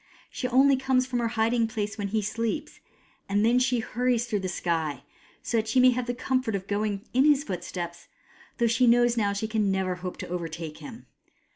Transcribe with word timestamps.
She 0.31 0.47
only 0.47 0.77
comes 0.77 1.05
from 1.05 1.19
her 1.19 1.27
hiding 1.27 1.67
place 1.67 1.95
when 1.95 2.07
he 2.07 2.23
sleeps; 2.23 2.79
and 3.29 3.45
then 3.45 3.59
she 3.59 3.77
hurries 3.81 4.25
through 4.25 4.39
the 4.39 4.49
sky, 4.49 5.03
so 5.43 5.57
that 5.57 5.67
she 5.67 5.79
may 5.79 5.91
have 5.91 6.07
the 6.07 6.15
comfort 6.15 6.55
of 6.55 6.65
going 6.65 7.05
in 7.13 7.23
his 7.25 7.43
footsteps, 7.43 8.07
though 8.57 8.65
she 8.65 8.87
knows 8.87 9.15
now 9.15 9.27
that 9.29 9.37
she 9.37 9.47
can 9.47 9.69
never 9.71 9.97
hope 9.97 10.17
to 10.17 10.27
overtake 10.27 10.79
him. 10.79 11.05